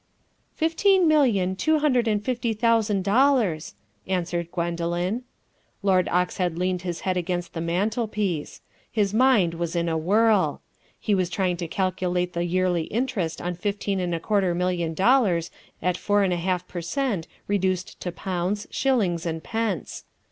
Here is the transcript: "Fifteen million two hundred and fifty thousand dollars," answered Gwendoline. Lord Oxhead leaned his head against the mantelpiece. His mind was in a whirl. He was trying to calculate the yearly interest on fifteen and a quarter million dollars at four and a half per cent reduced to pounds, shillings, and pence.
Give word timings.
"Fifteen 0.55 1.07
million 1.07 1.55
two 1.55 1.77
hundred 1.77 2.07
and 2.07 2.25
fifty 2.25 2.53
thousand 2.53 3.03
dollars," 3.03 3.75
answered 4.07 4.51
Gwendoline. 4.51 5.21
Lord 5.83 6.07
Oxhead 6.07 6.57
leaned 6.57 6.81
his 6.81 7.01
head 7.01 7.17
against 7.17 7.53
the 7.53 7.61
mantelpiece. 7.61 8.61
His 8.91 9.13
mind 9.13 9.53
was 9.53 9.75
in 9.75 9.87
a 9.87 9.99
whirl. 9.99 10.59
He 10.99 11.13
was 11.13 11.29
trying 11.29 11.57
to 11.57 11.67
calculate 11.67 12.33
the 12.33 12.45
yearly 12.45 12.85
interest 12.85 13.39
on 13.43 13.53
fifteen 13.53 13.99
and 13.99 14.15
a 14.15 14.19
quarter 14.19 14.55
million 14.55 14.95
dollars 14.95 15.51
at 15.83 15.97
four 15.97 16.23
and 16.23 16.33
a 16.33 16.37
half 16.37 16.67
per 16.67 16.81
cent 16.81 17.27
reduced 17.47 17.99
to 17.99 18.11
pounds, 18.11 18.65
shillings, 18.71 19.27
and 19.27 19.43
pence. 19.43 20.03